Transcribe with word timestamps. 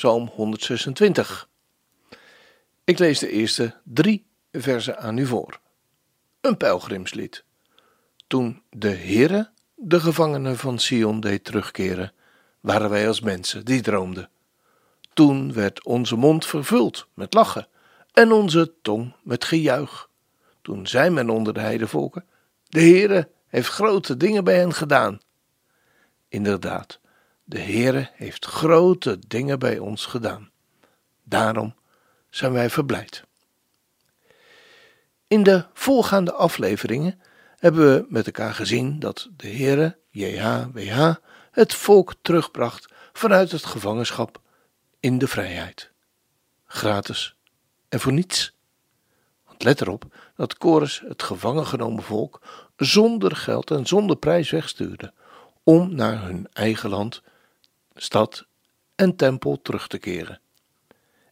Psalm 0.00 0.30
126. 0.34 1.48
Ik 2.84 2.98
lees 2.98 3.18
de 3.18 3.30
eerste 3.30 3.74
drie 3.84 4.26
versen 4.52 4.98
aan 4.98 5.18
u 5.18 5.26
voor. 5.26 5.60
Een 6.40 6.56
pelgrimslied. 6.56 7.44
Toen 8.26 8.62
de 8.70 8.88
Heere 8.88 9.50
de 9.74 10.00
gevangenen 10.00 10.56
van 10.56 10.78
Sion 10.78 11.20
deed 11.20 11.44
terugkeren, 11.44 12.12
waren 12.60 12.90
wij 12.90 13.08
als 13.08 13.20
mensen 13.20 13.64
die 13.64 13.80
droomden. 13.80 14.30
Toen 15.12 15.52
werd 15.52 15.84
onze 15.84 16.16
mond 16.16 16.46
vervuld 16.46 17.06
met 17.14 17.34
lachen 17.34 17.68
en 18.12 18.32
onze 18.32 18.72
tong 18.82 19.14
met 19.22 19.44
gejuich. 19.44 20.08
Toen 20.62 20.86
zei 20.86 21.10
men 21.10 21.30
onder 21.30 21.54
de 21.54 21.60
heidevolken: 21.60 22.24
De 22.68 22.80
Heere 22.80 23.28
heeft 23.46 23.68
grote 23.68 24.16
dingen 24.16 24.44
bij 24.44 24.56
hen 24.56 24.72
gedaan. 24.74 25.20
Inderdaad, 26.28 27.00
de 27.50 27.60
Heere 27.60 28.10
heeft 28.12 28.44
grote 28.44 29.18
dingen 29.26 29.58
bij 29.58 29.78
ons 29.78 30.06
gedaan. 30.06 30.50
Daarom 31.22 31.74
zijn 32.28 32.52
wij 32.52 32.70
verblijd. 32.70 33.24
In 35.26 35.42
de 35.42 35.66
voorgaande 35.74 36.32
afleveringen 36.32 37.20
hebben 37.56 37.94
we 37.94 38.06
met 38.08 38.26
elkaar 38.26 38.54
gezien 38.54 38.98
dat 38.98 39.28
de 39.36 39.48
Heere, 39.48 39.98
JHWH, 40.10 41.14
het 41.50 41.74
volk 41.74 42.14
terugbracht 42.22 42.92
vanuit 43.12 43.50
het 43.50 43.64
gevangenschap 43.64 44.40
in 45.00 45.18
de 45.18 45.28
vrijheid. 45.28 45.90
Gratis 46.66 47.34
en 47.88 48.00
voor 48.00 48.12
niets. 48.12 48.56
Want 49.46 49.62
let 49.62 49.80
erop 49.80 50.04
dat 50.36 50.54
Chorus 50.58 51.02
het 51.06 51.22
gevangen 51.22 51.66
genomen 51.66 52.02
volk 52.02 52.40
zonder 52.76 53.36
geld 53.36 53.70
en 53.70 53.86
zonder 53.86 54.16
prijs 54.16 54.50
wegstuurde 54.50 55.12
om 55.62 55.94
naar 55.94 56.22
hun 56.22 56.48
eigen 56.52 56.90
land 56.90 57.22
stad 58.02 58.46
en 58.94 59.16
tempel 59.16 59.62
terug 59.62 59.86
te 59.86 59.98
keren. 59.98 60.40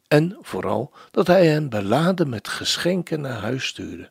En 0.08 0.36
vooral 0.40 0.92
dat 1.10 1.26
hij 1.26 1.46
hen 1.46 1.68
beladen 1.68 2.28
met 2.28 2.48
geschenken 2.48 3.20
naar 3.20 3.40
huis 3.40 3.66
stuurde. 3.66 4.10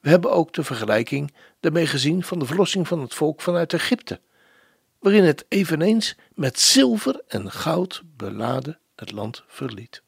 We 0.00 0.08
hebben 0.08 0.32
ook 0.32 0.52
de 0.52 0.64
vergelijking 0.64 1.34
daarmee 1.60 1.86
gezien 1.86 2.24
van 2.24 2.38
de 2.38 2.46
verlossing 2.46 2.88
van 2.88 3.00
het 3.00 3.14
volk 3.14 3.40
vanuit 3.40 3.72
Egypte, 3.72 4.20
waarin 4.98 5.24
het 5.24 5.44
eveneens 5.48 6.16
met 6.34 6.60
zilver 6.60 7.22
en 7.28 7.50
goud 7.50 8.02
beladen 8.16 8.78
het 8.96 9.12
land 9.12 9.44
verliet. 9.46 10.02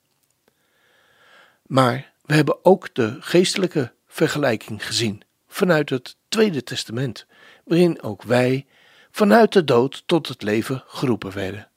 Maar 1.66 2.12
we 2.22 2.34
hebben 2.34 2.64
ook 2.64 2.94
de 2.94 3.16
geestelijke 3.20 3.92
vergelijking 4.06 4.86
gezien 4.86 5.22
vanuit 5.48 5.90
het 5.90 6.16
Tweede 6.28 6.62
Testament, 6.62 7.26
waarin 7.64 8.02
ook 8.02 8.22
wij 8.22 8.66
vanuit 9.12 9.52
de 9.52 9.64
dood 9.64 10.02
tot 10.06 10.28
het 10.28 10.42
leven 10.42 10.84
geroepen 10.86 11.32
werden. 11.32 11.70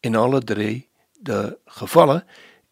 In 0.00 0.16
alle 0.16 0.40
drie 0.40 0.88
de 1.12 1.58
gevallen 1.64 2.26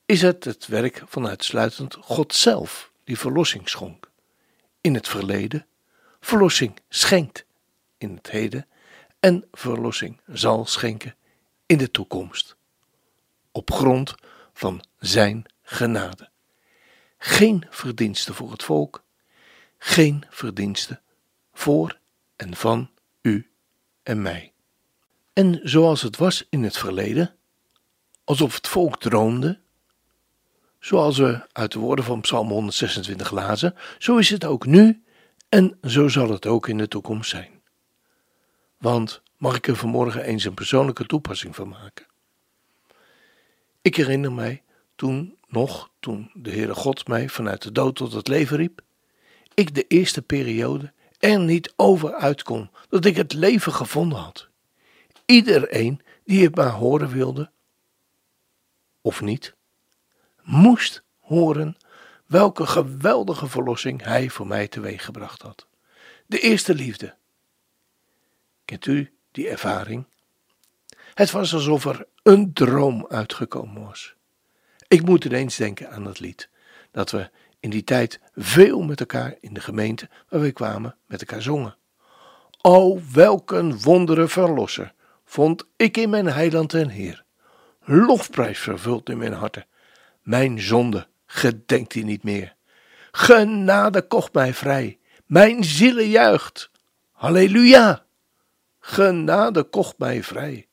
is 0.06 0.22
het 0.22 0.44
het 0.44 0.66
werk 0.66 1.02
van 1.06 1.28
uitsluitend 1.28 1.94
God 1.94 2.34
zelf 2.34 2.92
die 3.04 3.18
verlossing 3.18 3.68
schonk. 3.68 4.10
In 4.80 4.94
het 4.94 5.08
verleden, 5.08 5.66
verlossing 6.20 6.78
schenkt 6.88 7.44
in 7.98 8.14
het 8.14 8.30
heden 8.30 8.66
en 9.20 9.48
verlossing 9.52 10.20
zal 10.26 10.66
schenken 10.66 11.16
in 11.66 11.78
de 11.78 11.90
toekomst. 11.90 12.56
Op 13.52 13.70
grond 13.70 14.14
van 14.52 14.84
Zijn 14.98 15.44
genade. 15.62 16.30
Geen 17.18 17.66
verdienste 17.70 18.34
voor 18.34 18.50
het 18.50 18.62
volk, 18.62 19.04
geen 19.78 20.24
verdienste 20.30 21.00
voor 21.52 21.98
en 22.36 22.56
van 22.56 22.90
en 24.02 24.22
mij. 24.22 24.52
En 25.32 25.60
zoals 25.62 26.02
het 26.02 26.16
was 26.16 26.46
in 26.50 26.62
het 26.62 26.78
verleden, 26.78 27.36
alsof 28.24 28.54
het 28.54 28.68
volk 28.68 29.00
droomde, 29.00 29.60
zoals 30.78 31.18
we 31.18 31.46
uit 31.52 31.72
de 31.72 31.78
woorden 31.78 32.04
van 32.04 32.20
Psalm 32.20 32.48
126 32.48 33.30
lazen, 33.30 33.74
zo 33.98 34.16
is 34.16 34.30
het 34.30 34.44
ook 34.44 34.66
nu 34.66 35.02
en 35.48 35.78
zo 35.82 36.08
zal 36.08 36.30
het 36.30 36.46
ook 36.46 36.68
in 36.68 36.78
de 36.78 36.88
toekomst 36.88 37.30
zijn. 37.30 37.60
Want 38.78 39.22
mag 39.36 39.56
ik 39.56 39.68
er 39.68 39.76
vanmorgen 39.76 40.24
eens 40.24 40.44
een 40.44 40.54
persoonlijke 40.54 41.06
toepassing 41.06 41.54
van 41.54 41.68
maken? 41.68 42.06
Ik 43.82 43.96
herinner 43.96 44.32
mij 44.32 44.62
toen 44.94 45.36
nog, 45.48 45.90
toen 46.00 46.30
de 46.34 46.50
Heere 46.50 46.74
God 46.74 47.08
mij 47.08 47.28
vanuit 47.28 47.62
de 47.62 47.72
dood 47.72 47.96
tot 47.96 48.12
het 48.12 48.28
leven 48.28 48.56
riep, 48.56 48.80
ik 49.54 49.74
de 49.74 49.86
eerste 49.86 50.22
periode 50.22 50.92
er 51.22 51.40
niet 51.40 51.72
over 51.76 52.14
uitkom 52.14 52.70
dat 52.88 53.04
ik 53.04 53.16
het 53.16 53.32
leven 53.32 53.72
gevonden 53.72 54.18
had. 54.18 54.48
Iedereen 55.24 56.02
die 56.24 56.44
het 56.44 56.54
maar 56.54 56.70
horen 56.70 57.08
wilde, 57.08 57.50
of 59.00 59.20
niet, 59.20 59.54
moest 60.42 61.02
horen 61.20 61.76
welke 62.26 62.66
geweldige 62.66 63.46
verlossing 63.46 64.02
hij 64.04 64.30
voor 64.30 64.46
mij 64.46 64.68
teweeggebracht 64.68 65.42
had. 65.42 65.66
De 66.26 66.38
eerste 66.38 66.74
liefde. 66.74 67.14
Kent 68.64 68.86
u 68.86 69.12
die 69.30 69.48
ervaring? 69.48 70.04
Het 71.14 71.30
was 71.30 71.54
alsof 71.54 71.84
er 71.84 72.06
een 72.22 72.52
droom 72.52 73.06
uitgekomen 73.08 73.84
was. 73.84 74.14
Ik 74.88 75.04
moet 75.04 75.24
ineens 75.24 75.56
denken 75.56 75.90
aan 75.90 76.04
dat 76.04 76.20
lied 76.20 76.48
dat 76.90 77.10
we 77.10 77.30
in 77.62 77.70
die 77.70 77.84
tijd 77.84 78.20
veel 78.34 78.82
met 78.82 79.00
elkaar 79.00 79.34
in 79.40 79.54
de 79.54 79.60
gemeente 79.60 80.08
waar 80.28 80.40
we 80.40 80.52
kwamen 80.52 80.96
met 81.06 81.20
elkaar 81.20 81.42
zongen. 81.42 81.76
O, 82.60 83.00
welk 83.12 83.50
een 83.50 83.80
wondere 83.80 84.28
verlosser 84.28 84.92
vond 85.24 85.64
ik 85.76 85.96
in 85.96 86.10
mijn 86.10 86.26
heiland 86.26 86.74
en 86.74 86.88
Heer. 86.88 87.24
Lofprijs 87.84 88.58
vervult 88.58 89.08
in 89.08 89.18
mijn 89.18 89.32
harte. 89.32 89.66
Mijn 90.22 90.60
zonde 90.60 91.06
gedenkt 91.26 91.92
hij 91.92 92.02
niet 92.02 92.22
meer. 92.22 92.54
Genade 93.10 94.02
kocht 94.02 94.32
mij 94.32 94.54
vrij. 94.54 94.98
Mijn 95.26 95.64
ziele 95.64 96.10
juicht. 96.10 96.70
Halleluja. 97.12 98.04
Genade 98.80 99.62
kocht 99.62 99.98
mij 99.98 100.22
vrij. 100.22 100.66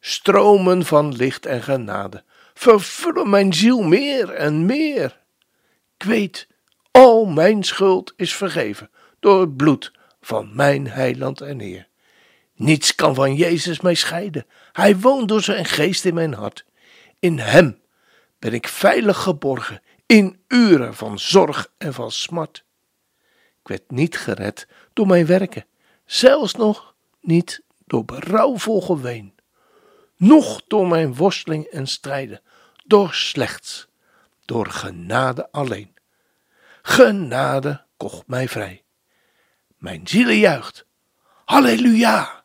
Stromen 0.00 0.84
van 0.84 1.16
licht 1.16 1.46
en 1.46 1.62
genade 1.62 2.24
vervullen 2.54 3.30
mijn 3.30 3.54
ziel 3.54 3.82
meer 3.82 4.30
en 4.30 4.66
meer. 4.66 5.20
Ik 5.98 6.04
weet, 6.04 6.48
al 6.90 7.26
mijn 7.26 7.62
schuld 7.62 8.12
is 8.16 8.34
vergeven 8.34 8.90
door 9.20 9.40
het 9.40 9.56
bloed 9.56 9.92
van 10.20 10.54
mijn 10.54 10.88
heiland 10.88 11.40
en 11.40 11.60
Heer. 11.60 11.88
Niets 12.54 12.94
kan 12.94 13.14
van 13.14 13.34
Jezus 13.34 13.80
mij 13.80 13.94
scheiden. 13.94 14.46
Hij 14.72 14.98
woont 14.98 15.28
door 15.28 15.42
zijn 15.42 15.64
geest 15.64 16.04
in 16.04 16.14
mijn 16.14 16.34
hart. 16.34 16.64
In 17.18 17.38
hem 17.38 17.80
ben 18.38 18.52
ik 18.52 18.68
veilig 18.68 19.22
geborgen 19.22 19.82
in 20.06 20.40
uren 20.48 20.94
van 20.94 21.18
zorg 21.18 21.72
en 21.78 21.94
van 21.94 22.10
smart. 22.10 22.64
Ik 23.60 23.68
werd 23.68 23.90
niet 23.90 24.18
gered 24.18 24.68
door 24.92 25.06
mijn 25.06 25.26
werken, 25.26 25.66
zelfs 26.04 26.54
nog 26.54 26.94
niet 27.20 27.62
door 27.86 28.04
berouwvol 28.04 28.82
geween, 28.82 29.34
noch 30.16 30.62
door 30.66 30.88
mijn 30.88 31.14
worsteling 31.14 31.64
en 31.64 31.86
strijden, 31.86 32.42
door 32.86 33.14
slechts 33.14 33.87
door 34.48 34.66
genade 34.66 35.52
alleen. 35.52 35.94
Genade 36.82 37.84
kocht 37.96 38.26
mij 38.26 38.48
vrij. 38.48 38.84
Mijn 39.76 40.08
ziel 40.08 40.28
juicht. 40.28 40.86
Halleluja! 41.44 42.44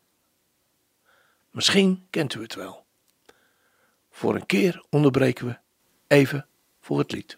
Misschien 1.52 2.08
kent 2.10 2.34
u 2.34 2.42
het 2.42 2.56
wel. 2.56 2.86
Voor 4.12 4.36
een 4.36 4.46
keer 4.46 4.86
onderbreken 4.90 5.46
we 5.46 5.58
even 6.08 6.48
voor 6.82 7.00
het 7.00 7.12
lied. 7.12 7.38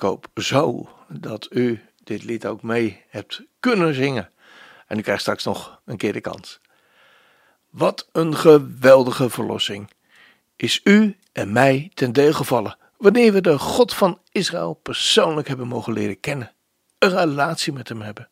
Ik 0.00 0.06
hoop 0.06 0.28
zo 0.34 0.88
dat 1.08 1.48
u 1.50 1.84
dit 2.04 2.24
lied 2.24 2.46
ook 2.46 2.62
mee 2.62 3.02
hebt 3.08 3.42
kunnen 3.60 3.94
zingen. 3.94 4.30
En 4.86 4.98
u 4.98 5.02
krijgt 5.02 5.20
straks 5.20 5.44
nog 5.44 5.80
een 5.84 5.96
keer 5.96 6.12
de 6.12 6.20
kans. 6.20 6.60
Wat 7.70 8.08
een 8.12 8.36
geweldige 8.36 9.30
verlossing 9.30 9.90
is 10.56 10.80
u 10.84 11.16
en 11.32 11.52
mij 11.52 11.90
ten 11.94 12.12
deel 12.12 12.32
gevallen 12.32 12.76
wanneer 12.96 13.32
we 13.32 13.40
de 13.40 13.58
God 13.58 13.94
van 13.94 14.18
Israël 14.32 14.74
persoonlijk 14.74 15.48
hebben 15.48 15.68
mogen 15.68 15.92
leren 15.92 16.20
kennen, 16.20 16.52
een 16.98 17.10
relatie 17.10 17.72
met 17.72 17.88
hem 17.88 18.00
hebben. 18.00 18.28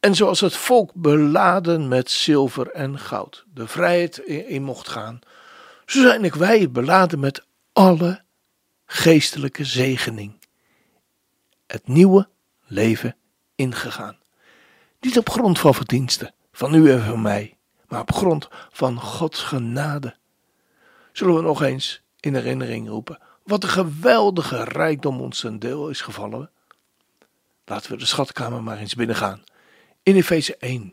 En 0.00 0.14
zoals 0.14 0.40
het 0.40 0.56
volk 0.56 0.94
beladen 0.94 1.88
met 1.88 2.10
zilver 2.10 2.70
en 2.70 2.98
goud 2.98 3.44
de 3.54 3.66
vrijheid 3.68 4.18
in 4.18 4.62
mocht 4.62 4.88
gaan, 4.88 5.18
zo 5.86 6.00
zijn 6.00 6.24
ik 6.24 6.34
wij 6.34 6.70
beladen 6.70 7.20
met 7.20 7.46
alle 7.72 8.22
geestelijke 8.86 9.64
zegening. 9.64 10.39
Het 11.70 11.88
nieuwe 11.88 12.28
leven 12.66 13.16
ingegaan. 13.54 14.18
Niet 15.00 15.18
op 15.18 15.30
grond 15.30 15.58
van 15.58 15.74
verdiensten, 15.74 16.34
van 16.52 16.74
u 16.74 16.90
en 16.90 17.02
van 17.02 17.22
mij, 17.22 17.56
maar 17.88 18.00
op 18.00 18.12
grond 18.12 18.48
van 18.70 19.00
Gods 19.00 19.42
genade. 19.42 20.16
Zullen 21.12 21.34
we 21.34 21.42
nog 21.42 21.62
eens 21.62 22.02
in 22.20 22.34
herinnering 22.34 22.88
roepen 22.88 23.18
wat 23.42 23.62
een 23.62 23.68
geweldige 23.68 24.64
rijkdom 24.64 25.20
ons 25.20 25.40
ten 25.40 25.58
deel 25.58 25.88
is 25.88 26.00
gevallen. 26.00 26.50
Laten 27.64 27.90
we 27.90 27.96
de 27.96 28.06
schatkamer 28.06 28.62
maar 28.62 28.78
eens 28.78 28.94
binnengaan. 28.94 29.44
In 30.02 30.16
Efeze 30.16 30.56
1. 30.56 30.92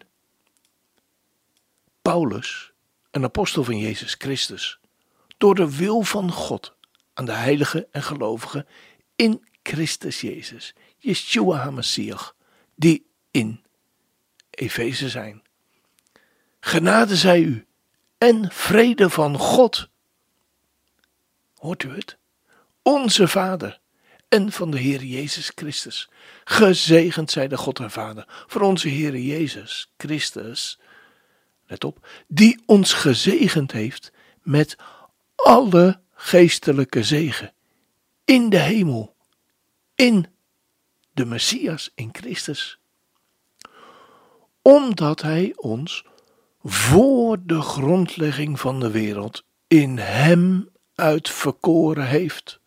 Paulus, 2.02 2.72
een 3.12 3.24
apostel 3.24 3.64
van 3.64 3.78
Jezus 3.78 4.16
Christus, 4.18 4.80
door 5.38 5.56
de 5.56 5.78
wil 5.78 6.02
van 6.02 6.32
God 6.32 6.76
aan 7.14 7.26
de 7.26 7.32
heiligen 7.32 7.88
en 7.92 8.04
gelovigen 8.04 8.68
in 9.16 9.47
Christus 9.68 10.22
Jezus, 10.22 10.74
Yeshua 10.98 11.58
HaMashiach, 11.58 12.36
die 12.76 13.06
in 13.32 13.64
Efeze 14.50 15.10
zijn. 15.10 15.44
Genade 16.60 17.16
zij 17.16 17.42
u 17.42 17.66
en 18.18 18.52
vrede 18.52 19.10
van 19.10 19.38
God. 19.38 19.90
Hoort 21.56 21.84
u 21.84 21.90
het? 21.90 22.18
Onze 22.82 23.28
Vader 23.28 23.80
en 24.28 24.52
van 24.52 24.72
de 24.72 24.80
Heer 24.80 25.04
Jezus 25.04 25.52
Christus. 25.56 26.10
Gezegend 26.44 27.32
zij 27.32 27.48
de 27.48 27.58
God 27.58 27.80
en 27.80 27.92
Vader 27.92 28.26
voor 28.48 28.62
onze 28.62 28.88
Heer 28.88 29.18
Jezus 29.18 29.92
Christus. 29.98 30.80
Let 31.66 31.84
op, 31.84 32.08
die 32.28 32.62
ons 32.66 32.94
gezegend 32.94 33.72
heeft 33.72 34.12
met 34.42 34.76
alle 35.36 36.00
geestelijke 36.14 37.04
zegen 37.04 37.54
in 38.26 38.50
de 38.50 38.60
hemel, 38.60 39.16
in 39.98 40.26
de 41.12 41.26
Messias, 41.26 41.92
in 41.96 42.10
Christus. 42.12 42.80
Omdat 44.62 45.22
Hij 45.22 45.54
ons 45.56 46.06
voor 46.64 47.38
de 47.44 47.62
grondlegging 47.62 48.60
van 48.60 48.80
de 48.80 48.92
wereld 48.92 49.44
in 49.68 49.98
Hem 49.98 50.70
uitverkoren 50.96 52.08
heeft. 52.08 52.60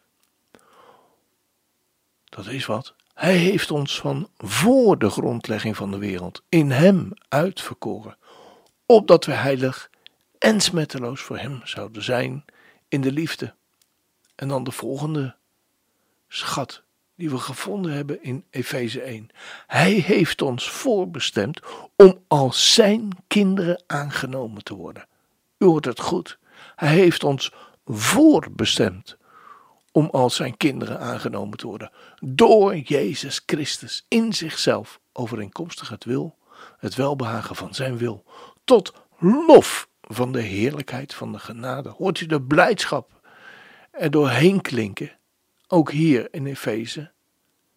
Dat 2.24 2.46
is 2.46 2.66
wat. 2.66 2.94
Hij 3.14 3.36
heeft 3.36 3.70
ons 3.70 4.00
van 4.00 4.30
voor 4.36 4.98
de 4.98 5.10
grondlegging 5.10 5.76
van 5.76 5.90
de 5.90 5.98
wereld 5.98 6.42
in 6.48 6.70
Hem 6.70 7.12
uitverkoren, 7.28 8.16
opdat 8.86 9.24
we 9.24 9.32
heilig 9.32 9.90
en 10.38 10.60
smetteloos 10.60 11.20
voor 11.20 11.38
Hem 11.38 11.60
zouden 11.64 12.02
zijn 12.02 12.44
in 12.88 13.00
de 13.00 13.12
liefde. 13.12 13.54
En 14.34 14.48
dan 14.48 14.64
de 14.64 14.72
volgende 14.72 15.36
schat 16.28 16.82
die 17.20 17.30
we 17.30 17.38
gevonden 17.38 17.92
hebben 17.92 18.22
in 18.22 18.44
Efeze 18.50 19.00
1. 19.00 19.28
Hij 19.66 19.92
heeft 19.92 20.42
ons 20.42 20.70
voorbestemd 20.70 21.60
om 21.96 22.24
als 22.28 22.74
zijn 22.74 23.08
kinderen 23.26 23.82
aangenomen 23.86 24.64
te 24.64 24.74
worden. 24.74 25.06
U 25.58 25.64
hoort 25.66 25.84
het 25.84 26.00
goed. 26.00 26.38
Hij 26.76 26.88
heeft 26.88 27.24
ons 27.24 27.52
voorbestemd 27.84 29.16
om 29.92 30.08
als 30.12 30.36
zijn 30.36 30.56
kinderen 30.56 31.00
aangenomen 31.00 31.58
te 31.58 31.66
worden 31.66 31.90
door 32.20 32.76
Jezus 32.76 33.42
Christus 33.46 34.04
in 34.08 34.32
zichzelf 34.32 35.00
overeenkomstig 35.12 35.88
het 35.88 36.04
wil, 36.04 36.36
het 36.78 36.94
welbehagen 36.94 37.56
van 37.56 37.74
zijn 37.74 37.96
wil, 37.96 38.24
tot 38.64 38.92
lof 39.18 39.88
van 40.00 40.32
de 40.32 40.42
heerlijkheid 40.42 41.14
van 41.14 41.32
de 41.32 41.38
genade. 41.38 41.88
Hoort 41.88 42.20
u 42.20 42.26
de 42.26 42.42
blijdschap 42.42 43.20
er 43.90 44.10
doorheen 44.10 44.60
klinken, 44.60 45.18
ook 45.70 45.90
hier 45.90 46.28
in 46.30 46.46
Efeze, 46.46 47.10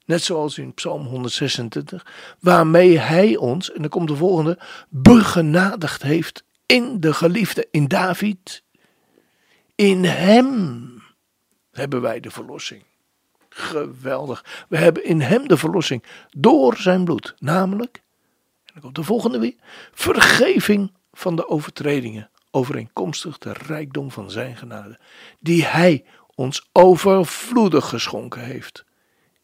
net 0.05 0.23
zoals 0.23 0.57
in 0.57 0.73
Psalm 0.73 1.05
126, 1.05 2.05
waarmee 2.39 2.99
hij 2.99 3.35
ons, 3.35 3.71
en 3.71 3.81
dan 3.81 3.89
komt 3.89 4.07
de 4.07 4.15
volgende, 4.15 4.59
begenadigd 4.89 6.01
heeft 6.01 6.43
in 6.65 6.99
de 6.99 7.13
geliefde, 7.13 7.67
in 7.71 7.87
David. 7.87 8.63
In 9.75 10.03
hem 10.03 10.91
hebben 11.71 12.01
wij 12.01 12.19
de 12.19 12.31
verlossing. 12.31 12.83
Geweldig. 13.49 14.65
We 14.69 14.77
hebben 14.77 15.05
in 15.05 15.21
hem 15.21 15.47
de 15.47 15.57
verlossing 15.57 16.03
door 16.29 16.77
zijn 16.77 17.03
bloed. 17.03 17.35
Namelijk, 17.37 18.01
en 18.65 18.71
dan 18.73 18.81
komt 18.81 18.95
de 18.95 19.03
volgende 19.03 19.39
weer, 19.39 19.55
vergeving 19.91 20.91
van 21.11 21.35
de 21.35 21.47
overtredingen. 21.47 22.29
Overeenkomstig 22.51 23.37
de 23.37 23.53
rijkdom 23.53 24.11
van 24.11 24.31
zijn 24.31 24.55
genade. 24.55 24.99
Die 25.39 25.65
hij 25.65 26.05
ons 26.35 26.69
overvloedig 26.71 27.89
geschonken 27.89 28.41
heeft. 28.41 28.85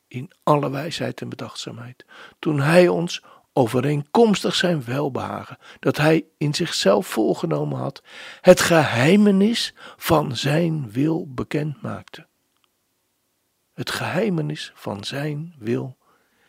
In 0.08 0.31
alle 0.43 0.69
wijsheid 0.69 1.22
en 1.22 1.29
bedachtzaamheid. 1.29 2.05
Toen 2.39 2.60
hij 2.60 2.88
ons 2.88 3.24
overeenkomstig 3.53 4.55
zijn 4.55 4.84
welbehagen, 4.84 5.58
dat 5.79 5.98
hij 5.98 6.25
in 6.38 6.53
zichzelf 6.53 7.08
voorgenomen 7.08 7.77
had, 7.77 8.03
het 8.41 8.60
geheimenis 8.60 9.74
van 9.98 10.36
zijn 10.36 10.91
wil 10.91 11.27
bekend 11.34 11.81
maakte. 11.81 12.27
Het 13.74 13.91
geheimenis 13.91 14.72
van 14.75 15.03
zijn 15.03 15.55
wil 15.58 15.98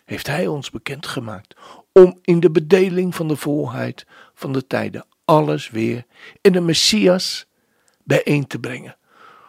heeft 0.04 0.26
hij 0.26 0.46
ons 0.46 0.70
bekendgemaakt, 0.70 1.56
om 1.92 2.18
in 2.22 2.40
de 2.40 2.50
bedeling 2.50 3.14
van 3.14 3.28
de 3.28 3.36
volheid 3.36 4.06
van 4.34 4.52
de 4.52 4.66
tijden 4.66 5.06
alles 5.24 5.70
weer 5.70 6.04
in 6.40 6.52
de 6.52 6.60
Messias 6.60 7.46
bijeen 8.04 8.46
te 8.46 8.58
brengen, 8.58 8.96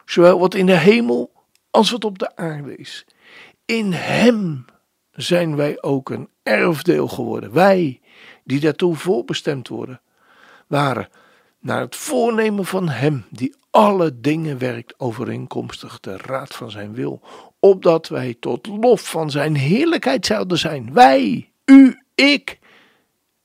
zowel 0.06 0.40
wat 0.40 0.54
in 0.56 0.66
de 0.66 0.78
hemel 0.78 1.32
als 1.70 1.92
wat 1.92 2.06
op 2.06 2.20
de 2.20 2.36
aarde 2.36 2.76
is. 2.76 3.06
In 3.66 3.92
hem 3.94 4.66
zijn 5.12 5.56
wij 5.56 5.82
ook 5.82 6.10
een 6.10 6.30
erfdeel 6.44 7.08
geworden. 7.08 7.54
Wij, 7.54 8.02
die 8.44 8.60
daartoe 8.60 8.96
voorbestemd 8.96 9.68
worden, 9.68 10.02
waren 10.68 11.10
naar 11.60 11.80
het 11.82 11.96
voornemen 11.96 12.66
van 12.66 12.90
Hem, 12.90 13.26
die 13.30 13.56
alle 13.70 14.20
dingen 14.22 14.58
werkt 14.58 15.00
overeenkomstig 15.00 16.00
de 16.00 16.18
raad 16.18 16.56
van 16.56 16.72
Zijn 16.72 16.94
wil, 16.94 17.22
opdat 17.60 18.08
wij 18.08 18.36
tot 18.40 18.68
lof 18.68 19.10
van 19.10 19.32
Zijn 19.32 19.56
heerlijkheid 19.56 20.26
zouden 20.26 20.58
zijn. 20.58 20.94
Wij, 20.94 21.52
u, 21.66 22.04
ik, 22.16 22.60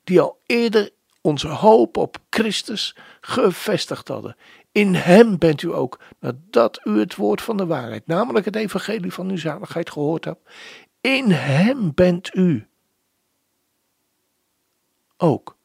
die 0.05 0.21
al 0.21 0.39
eerder 0.47 0.91
onze 1.21 1.49
hoop 1.49 1.97
op 1.97 2.17
Christus 2.31 2.97
gevestigd 3.21 4.09
hadden. 4.09 4.37
In 4.76 4.95
Hem 4.95 5.38
bent 5.38 5.62
u 5.62 5.75
ook, 5.75 6.00
nadat 6.21 6.80
u 6.85 6.99
het 6.99 7.14
woord 7.14 7.42
van 7.42 7.56
de 7.56 7.66
waarheid, 7.66 8.06
namelijk 8.06 8.45
het 8.45 8.56
evangelie 8.56 9.12
van 9.12 9.30
uw 9.30 9.37
zaligheid 9.37 9.90
gehoord 9.90 10.25
hebt, 10.25 10.50
in 11.00 11.30
Hem 11.30 11.95
bent 11.95 12.35
u 12.35 12.68
ook, 15.16 15.56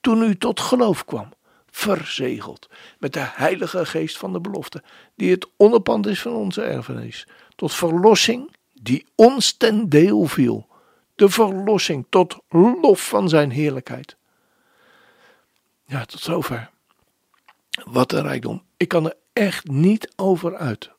toen 0.00 0.22
u 0.22 0.36
tot 0.36 0.60
geloof 0.60 1.04
kwam, 1.04 1.28
verzegeld 1.70 2.68
met 2.98 3.12
de 3.12 3.26
Heilige 3.34 3.86
Geest 3.86 4.18
van 4.18 4.32
de 4.32 4.40
belofte, 4.40 4.82
die 5.14 5.30
het 5.30 5.48
onderpand 5.56 6.06
is 6.06 6.22
van 6.22 6.32
onze 6.32 6.62
erfenis, 6.62 7.28
tot 7.56 7.74
verlossing 7.74 8.56
die 8.72 9.06
ons 9.14 9.52
ten 9.52 9.88
deel 9.88 10.24
viel, 10.24 10.68
de 11.14 11.28
verlossing 11.28 12.06
tot 12.08 12.38
lof 12.48 13.08
van 13.08 13.28
Zijn 13.28 13.50
heerlijkheid. 13.50 14.16
Ja, 15.84 16.04
tot 16.04 16.20
zover. 16.20 16.74
Wat 17.84 18.12
een 18.12 18.22
rijkdom. 18.22 18.64
Ik 18.76 18.88
kan 18.88 19.04
er 19.04 19.16
echt 19.32 19.66
niet 19.66 20.12
over 20.16 20.56
uit. 20.56 20.90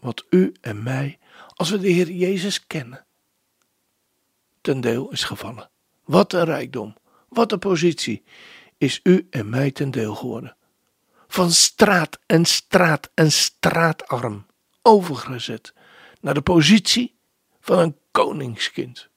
Wat 0.00 0.24
u 0.30 0.54
en 0.60 0.82
mij, 0.82 1.18
als 1.54 1.70
we 1.70 1.78
de 1.78 1.88
Heer 1.88 2.10
Jezus 2.10 2.66
kennen, 2.66 3.06
ten 4.60 4.80
deel 4.80 5.10
is 5.10 5.24
gevallen. 5.24 5.70
Wat 6.04 6.32
een 6.32 6.44
rijkdom, 6.44 6.96
wat 7.28 7.52
een 7.52 7.58
positie 7.58 8.24
is 8.78 9.00
u 9.02 9.26
en 9.30 9.48
mij 9.48 9.70
ten 9.70 9.90
deel 9.90 10.14
geworden. 10.14 10.56
Van 11.26 11.50
straat 11.50 12.18
en 12.26 12.44
straat 12.44 13.10
en 13.14 13.32
straatarm 13.32 14.46
overgezet 14.82 15.74
naar 16.20 16.34
de 16.34 16.42
positie 16.42 17.14
van 17.60 17.78
een 17.78 17.96
koningskind. 18.10 19.08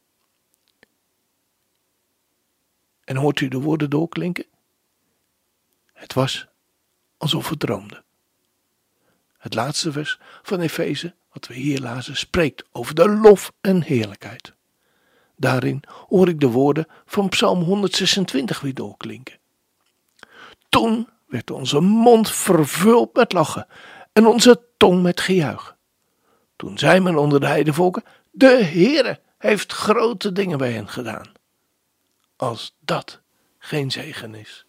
En 3.03 3.15
hoort 3.15 3.39
u 3.39 3.47
de 3.47 3.59
woorden 3.59 3.89
doorklinken? 3.89 4.45
Het 5.93 6.13
was 6.13 6.47
alsof 7.17 7.49
we 7.49 7.57
droomden. 7.57 8.03
Het 9.37 9.53
laatste 9.53 9.91
vers 9.91 10.19
van 10.41 10.59
Efeze 10.59 11.15
wat 11.33 11.47
we 11.47 11.53
hier 11.53 11.79
lazen 11.79 12.17
spreekt 12.17 12.63
over 12.71 12.95
de 12.95 13.09
lof 13.09 13.51
en 13.61 13.81
heerlijkheid. 13.81 14.53
Daarin 15.35 15.83
hoor 16.07 16.27
ik 16.27 16.39
de 16.39 16.47
woorden 16.47 16.87
van 17.05 17.29
Psalm 17.29 17.61
126 17.61 18.59
weer 18.59 18.73
doorklinken. 18.73 19.39
Toen 20.69 21.09
werd 21.27 21.51
onze 21.51 21.79
mond 21.79 22.31
vervuld 22.31 23.15
met 23.15 23.33
lachen 23.33 23.67
en 24.13 24.25
onze 24.25 24.61
tong 24.77 25.01
met 25.01 25.21
gejuich. 25.21 25.77
Toen 26.55 26.77
zei 26.77 26.99
men 26.99 27.17
onder 27.17 27.39
de 27.39 27.47
heidevolken, 27.47 28.03
de 28.31 28.63
Heere 28.63 29.19
heeft 29.37 29.71
grote 29.71 30.31
dingen 30.31 30.57
bij 30.57 30.71
hen 30.71 30.89
gedaan. 30.89 31.31
Als 32.35 32.75
dat 32.79 33.21
geen 33.57 33.91
zegen 33.91 34.35
is. 34.35 34.65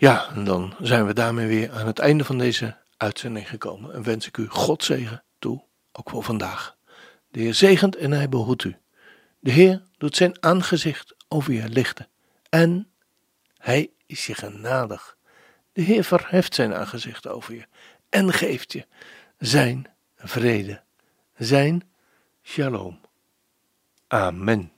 Ja, 0.00 0.28
en 0.34 0.44
dan 0.44 0.74
zijn 0.80 1.06
we 1.06 1.12
daarmee 1.12 1.46
weer 1.46 1.72
aan 1.72 1.86
het 1.86 1.98
einde 1.98 2.24
van 2.24 2.38
deze 2.38 2.76
uitzending 2.96 3.48
gekomen. 3.48 3.94
En 3.94 4.02
wens 4.02 4.26
ik 4.26 4.36
u 4.36 4.48
God 4.48 4.84
zegen 4.84 5.24
toe, 5.38 5.64
ook 5.92 6.10
voor 6.10 6.22
vandaag. 6.22 6.76
De 7.28 7.40
Heer 7.40 7.54
zegent 7.54 7.96
en 7.96 8.10
hij 8.10 8.28
behoedt 8.28 8.64
u. 8.64 8.76
De 9.40 9.50
Heer 9.50 9.82
doet 9.96 10.16
zijn 10.16 10.42
aangezicht 10.42 11.14
over 11.28 11.52
je 11.52 11.68
lichten. 11.68 12.08
En 12.48 12.90
hij 13.56 13.90
is 14.06 14.26
je 14.26 14.34
genadig. 14.34 15.16
De 15.72 15.82
Heer 15.82 16.04
verheft 16.04 16.54
zijn 16.54 16.74
aangezicht 16.74 17.26
over 17.28 17.54
je 17.54 17.66
en 18.08 18.32
geeft 18.32 18.72
je 18.72 18.86
zijn 19.38 19.86
vrede, 20.16 20.82
zijn 21.36 21.90
shalom. 22.42 23.00
Amen. 24.06 24.77